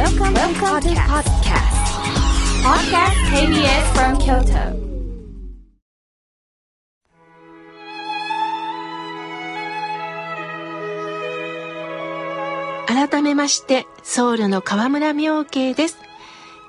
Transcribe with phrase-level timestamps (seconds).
[0.00, 1.76] Welcome, Welcome to podcast.
[2.64, 4.64] Podcast KBS from Kyoto.
[12.86, 15.98] 改めまして、僧侶の河村明慶です。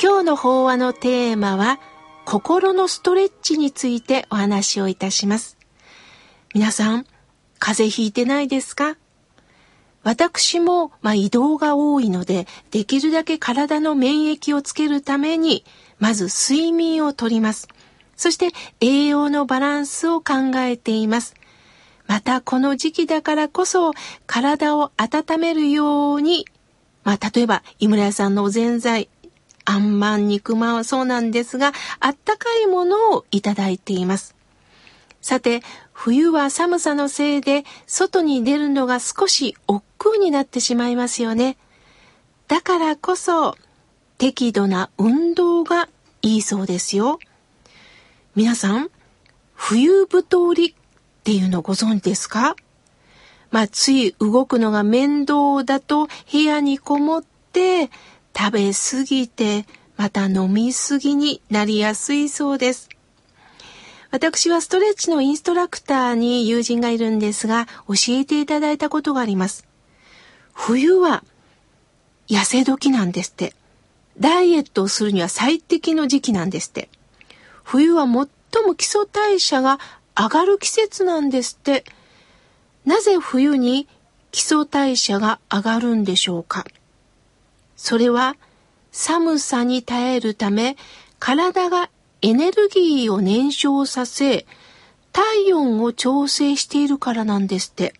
[0.00, 1.80] 今日の法話のテーマは、
[2.24, 5.58] 心のストレッチについてお話をいたします。
[6.54, 7.06] 皆さん、
[7.58, 8.96] 風邪ひいてないですか？
[10.06, 15.64] 私も、まあ、移動が多いので、できるだけ体の免疫をつけるために、
[15.98, 17.66] まず睡眠をとります。
[18.14, 18.50] そして
[18.80, 21.34] 栄養のバランスを考えています。
[22.06, 23.94] またこの時期だからこそ
[24.28, 26.46] 体を温めるように、
[27.02, 29.08] まあ例えば井村屋さんのおぜんざい、
[29.64, 34.35] あんまん肉まんはそうなんですが、あったかいものをいただいています。
[35.26, 35.60] さて、
[35.92, 41.56] 冬は寒さのせいで外に出るのが少し億劫になってしまいますよね。
[42.46, 43.56] だからこそ
[44.18, 45.88] 適度な運動が
[46.22, 47.18] いいそうですよ。
[48.36, 48.88] 皆さん、
[49.52, 50.74] 冬太りっ
[51.24, 52.54] ていうのご存知ですか？
[53.50, 57.90] まあ、つい動くのが面倒だと部屋にこもって
[58.32, 62.90] 食べ過ぎてまた飲み過ぎになりやすいそうです。
[64.16, 69.66] 私はストレッチのインストラクターに友人がいるんですが、教えていただいたことがあります。
[70.54, 71.22] 冬は
[72.26, 73.52] 痩せ時なんですって。
[74.18, 76.88] ダイエットをするには最適の時期なんですって。
[77.62, 79.78] 冬は最も基礎代謝が
[80.16, 81.84] 上がる季節なんですって。
[82.86, 83.86] なぜ冬に
[84.30, 86.64] 基礎代謝が上がるんでしょうか
[87.76, 88.36] それは
[88.92, 90.78] 寒さに耐えるため
[91.18, 91.90] 体が
[92.22, 94.46] エネルギーを燃焼させ、
[95.12, 97.94] 体温を調整しているからなんですって。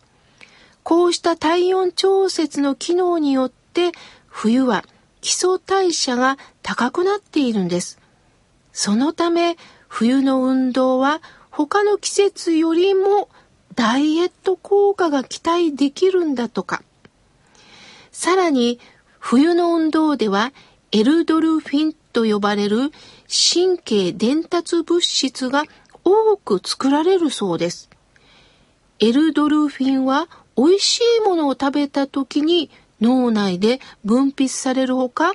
[0.82, 3.92] こうした体温調節の機能によって、
[4.28, 4.84] 冬は
[5.20, 7.98] 基礎代謝が高くなっているんです。
[8.72, 9.56] そのため、
[9.88, 13.28] 冬の運動は他の季節よりも
[13.74, 16.82] ダイエット効果が期待できるんだとか。
[18.12, 18.78] さらに、
[19.18, 20.52] 冬の運動では
[20.92, 22.92] エルドルフィンと呼ばれる
[23.28, 25.64] 神経伝達物質が
[26.04, 27.90] 多く作られるそうです。
[28.98, 32.70] エルドルフィンは美味しいものを食べた時に
[33.00, 35.32] 脳内で分泌されるほか、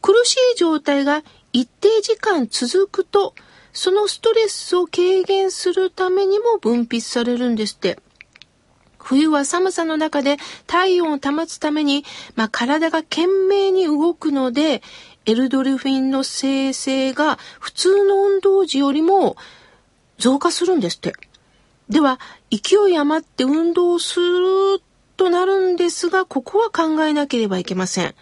[0.00, 1.22] 苦しい状態が
[1.52, 3.34] 一定時間続くと、
[3.72, 7.98] そのストレスを軽減するためにも分泌されるんですって。
[8.98, 12.06] 冬は寒さの中で体温を保つために、
[12.36, 14.82] まあ、体が懸命に動くので、
[15.26, 19.36] エルドルフィンの生成が普通の運動時よりも
[20.18, 21.12] 増加するんですって。
[21.88, 22.18] では、
[22.50, 24.82] 勢い余って運動する
[25.16, 28.14] となるんですが、ここは考えなければいけません。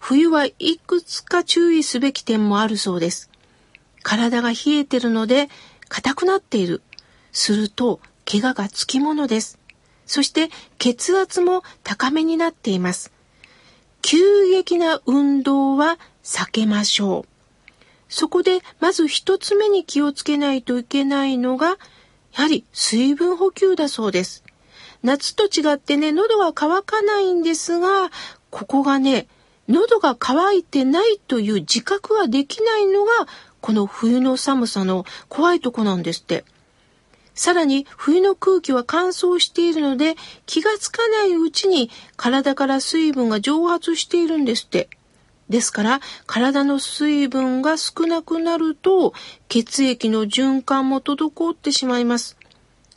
[0.00, 3.30] 冬はいくつか注意すべき点もあるそうです。
[4.02, 5.48] 体が冷えてるので
[5.88, 6.82] 硬くなっている。
[7.32, 8.00] すると、
[8.30, 9.58] 怪我がつきものです。
[10.06, 13.12] そして血圧も高めになっています。
[14.02, 17.28] 急激な運動は避けましょう。
[18.08, 21.76] そこでまず一つ目に気をつけないといけないのが、や
[22.32, 24.42] はり水分補給だそうです。
[25.02, 28.10] 夏と違ってね、喉が渇かないんですが、
[28.50, 29.28] ここがね、
[29.68, 33.12] 喉が渇いてないという自覚ができないのが、
[33.60, 36.44] この冬の寒さの怖いとこなんですって。
[37.34, 40.14] さらに冬の空気は乾燥しているので
[40.46, 44.88] 気がつかないうちに体から水分が蒸発しているんですって。
[45.48, 49.12] ですから体の水分が少なくなると
[49.48, 52.36] 血液の循環も滞ってしまいます。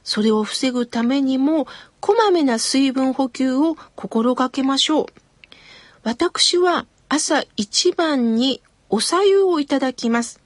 [0.03, 1.67] それを防ぐためにも
[1.99, 5.05] こまめな水分補給を心がけましょう。
[6.03, 10.39] 私は朝一番にお茶湯をいただきます。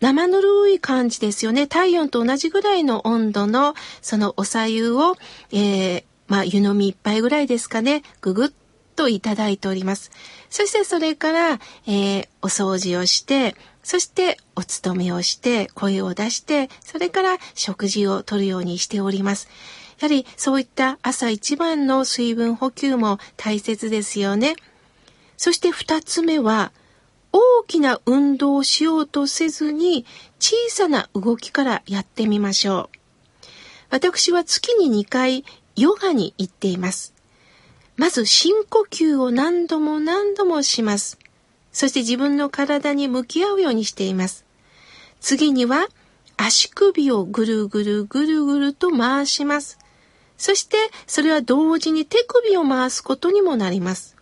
[0.00, 1.66] 生ぬるい感じですよね。
[1.66, 5.16] 体温と同じぐらいの温度のそのお茶湯を、
[5.52, 8.48] えー、まあ湯飲み一杯ぐらいですかね、ぐぐっ
[8.94, 10.10] といただいております。
[10.50, 11.52] そしてそれから、
[11.86, 19.48] えー、お掃除をして、そしてお勤めをして、声を出して、それから食事をとるようにしております。
[20.00, 24.56] やはりそういった朝一番の水分補給も大切ですよね。
[25.36, 26.72] そして二つ目は、
[27.32, 30.06] 大きな運動をしようとせずに
[30.38, 32.98] 小さな動きからやってみましょう。
[33.90, 35.44] 私は月に2回
[35.76, 37.15] ヨガに行っています。
[37.96, 41.18] まず深呼吸を何度も何度もします。
[41.72, 44.44] そして自分の体に向き合うようにしています。
[45.20, 45.88] 次には
[46.36, 49.78] 足首をぐるぐるぐるぐると回します。
[50.38, 50.76] そして
[51.06, 54.16] それは同時に手首を回すことにもなります。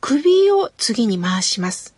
[0.00, 1.94] 首を次に回します。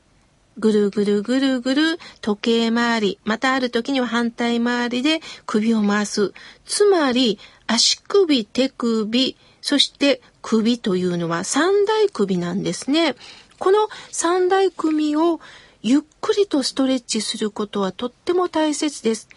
[0.59, 6.33] ぐるぐるぐるぐる時計回り、またある時には反対回りで首を回す。
[6.65, 13.17] つまり足首、手首、そして首というのは三大首なんですね。
[13.59, 15.41] この三大首を
[15.83, 19.29] ゆっくりとストレッチすることはとっても大切です。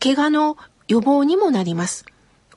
[0.00, 2.04] 怪我の予防にもなります。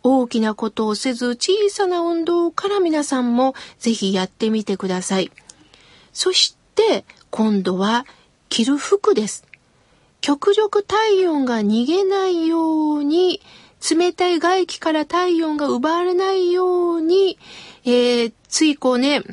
[0.04, 5.32] 大きなことをせず小さな運動から皆さんもぜひやってみてください。
[6.12, 8.06] そして今度は
[8.50, 9.46] 着る服です。
[10.20, 13.40] 極力体温が逃げないように、
[13.80, 17.38] 冷たい外気から体温が奪われないように、
[17.86, 19.24] えー、ついこうね、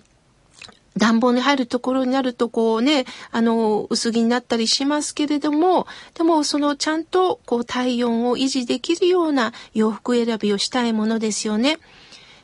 [0.97, 11.79] 暖房に入るところになるとこうね、あの、薄着になったりしますけれども、でもそのちゃんとこう体温を維持できるような洋服選びをしたいものですよね。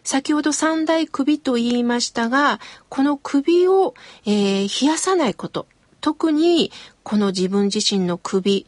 [0.03, 2.59] 先ほど三大首と言いましたが、
[2.89, 3.95] この首を、
[4.27, 5.67] えー、冷やさないこと。
[6.01, 8.67] 特にこの自分自身の首、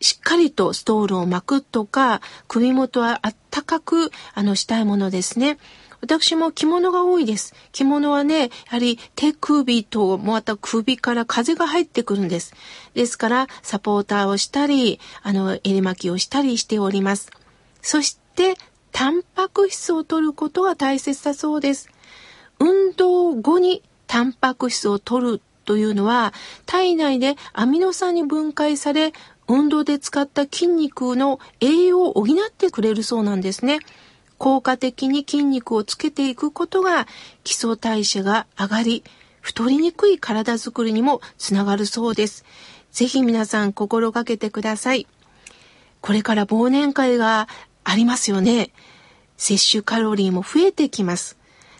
[0.00, 5.58] しっかりとストールを巻くとか、首元はあったかく、あの、したいものですね。
[6.00, 7.54] 私も着物が多いです。
[7.72, 12.54] 着物はね、やはり手首とまた首から風が入ってくるんです。
[12.94, 17.30] ですから、サポーターをしたり、あの、襟巻きをしたりしております。
[17.82, 18.56] そして、
[18.92, 21.88] タンパク質を摂ることが大切だそうです。
[22.58, 26.32] 運動後にタンパク質を摂るというのは、
[26.66, 29.12] 体内でアミノ酸に分解され、
[29.50, 33.80] 運動で使った筋肉の栄養を補ってくれるそうなんですね。
[34.38, 37.08] 効果的に筋肉をつけていくことが
[37.42, 39.04] 基礎代謝が上がり、
[39.40, 42.44] 太りにくい体づくりにもつながるそうです。
[42.92, 45.08] ぜひ皆さん心がけてください。
[46.00, 47.48] これから忘年会が
[47.82, 48.70] ありますよね。
[49.36, 51.36] 摂取カロリーも増えてきます。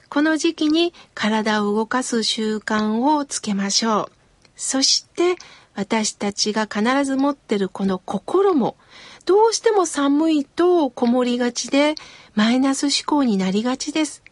[0.08, 4.12] この時期に体を動かす習慣をつけましょう。
[4.56, 5.37] そして
[5.75, 8.76] 私たちが必ず持ってるこの心も
[9.25, 11.94] どうしても寒いとこもりがちで
[12.34, 14.22] マイナス思考になりがちです。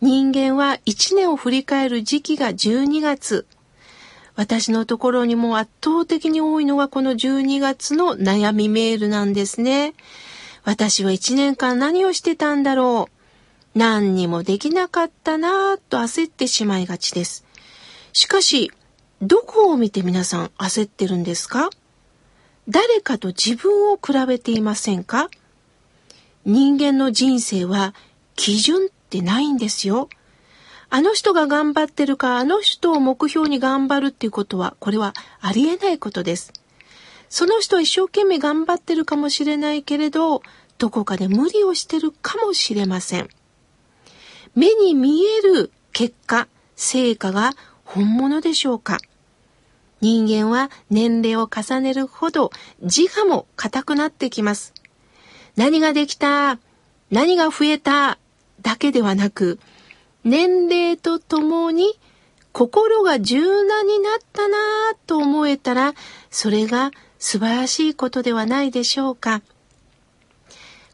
[0.00, 3.46] 人間は一年を振り返る時期が12月。
[4.34, 9.94] 私のところにも圧倒的に多いのがこの12月の悩みメールなんですね。
[10.64, 13.08] 私は一年間何をしてたんだろ
[13.74, 13.78] う。
[13.78, 17.44] 何にもできなかったなぁと焦ってしまいがちです。
[18.12, 18.70] しかし、
[19.22, 21.70] どこを見て皆さん焦ってるんですか？
[22.68, 25.30] 誰かと自分を比べていませんか？
[26.44, 27.94] 人間の人生は
[28.34, 30.08] 基準ってないんですよ。
[30.90, 36.52] あの人が頑張ってるか、あの人を目標に頑張るっていうことは、これはありえないことです。
[37.28, 40.42] その人は一生懸命頑張ってるかもしれないけれど、
[40.78, 43.28] どこかで無理をしてるかもしれません。
[44.56, 47.52] 目に見える結果、成果が
[47.84, 48.98] 本物でしょうか？
[50.02, 52.50] 人間は年齢を重ねるほど
[52.82, 54.74] 自我も硬くなってきます。
[55.56, 56.58] 何ができた
[57.10, 58.18] 何が増えた
[58.62, 59.60] だけではなく、
[60.24, 61.98] 年齢とともに
[62.52, 65.94] 心が柔軟になったなぁと思えたら、
[66.30, 66.90] それが
[67.20, 69.40] 素晴らしいことではないでしょうか。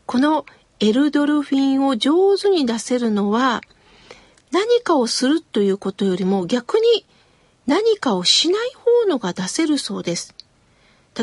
[0.05, 0.45] この
[0.81, 3.63] エルドルフィンを上手に出せるのは、
[4.53, 7.07] 何かをするということよりも逆に
[7.69, 10.35] 何かをしない方のが出せるそうです。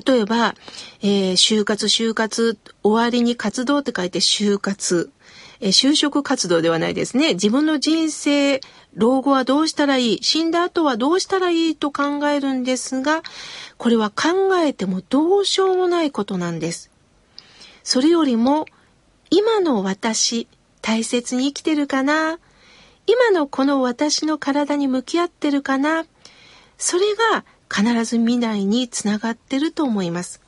[0.06, 0.56] 例えば、
[1.02, 5.12] えー、就活就活終わりに活動って書いて就活、
[5.60, 7.34] えー、就職活動ではないですね。
[7.34, 8.62] 自分の人生、
[8.94, 13.24] 老後はどうしたらいい死んだ後はどうしたらいいと考えるんですが、
[13.78, 16.92] これは考えてもどうしようもないことなんです。
[17.84, 18.66] それよりも、
[19.32, 20.48] 今の私、
[20.82, 22.38] 大切に生きてるかな？
[23.08, 26.06] 今のこの私の体に向き合ってるかな？
[26.78, 30.42] それが必ず未来につながってると思います。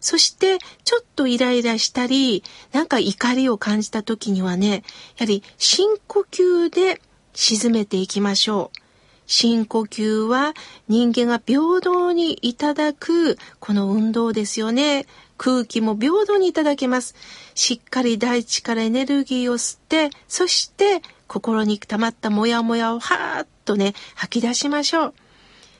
[0.00, 4.84] そして、ちょっとイライラしたり、なんか怒りを感じた時にはね、
[5.16, 7.00] やはり深呼吸で
[7.32, 8.78] 沈めていきましょう。
[9.26, 10.52] 深呼吸は
[10.88, 15.06] 人間が平等にいただくこの運動ですよね。
[15.38, 17.14] 空気も平等にいただけます。
[17.54, 25.14] しっかり大地からエネルギーを吸って、そして心に溜まったモヤモヤをはーっとね、吐き出しましょう。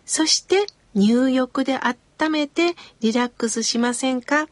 [0.05, 4.49] そして入浴で温めてリラックスしませんか？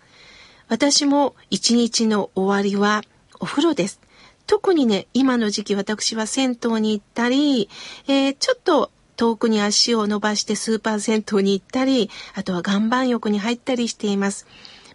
[0.68, 3.02] 私も一日の終わりは
[3.40, 4.00] お風呂です。
[4.46, 7.68] 特にね、今の時期私は銭湯に行ったり、
[8.08, 14.46] えー、ちょっと遠くに足を伸ばしてスーパー銭湯に行ったり、あとは岩盤浴に入ったりしています。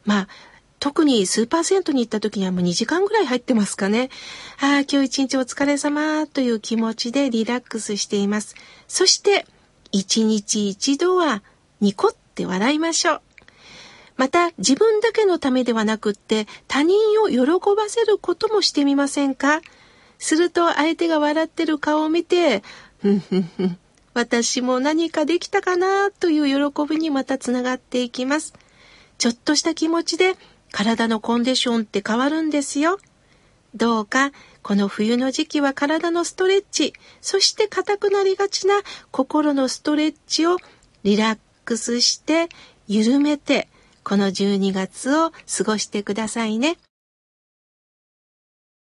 [0.03, 0.27] まあ、
[0.79, 4.09] 特にスーパー銭湯に行った時にはもう2時間ぐらい入ってますかね。
[4.59, 8.55] ああ、今日一日お疲れ様という気持ちでリラックスしています。
[8.87, 9.45] そして、
[9.91, 11.43] 一日一度は
[11.81, 13.21] ニコって笑いましょう。
[14.15, 19.61] また、自分だけのためではなくって、他人を喜ばせることもしてみませんか？
[20.17, 22.63] すると相手が笑ってる顔を見て、
[22.99, 23.77] ふんふんふん、
[24.15, 28.55] 私も何かできたかなという喜びにまたつながっていきます。
[29.19, 30.33] ちょっとした気持ちで
[30.71, 32.97] 体のコンディションって変わるんですよ。
[33.75, 34.31] どうか
[34.67, 38.81] この冬の時期は体のストレッチ、そして硬くなりがちな
[39.11, 40.57] 心のストレッチを
[41.03, 42.49] リラックスして
[42.85, 43.69] 緩めて
[44.03, 46.75] この12月を過ごしてくださいね。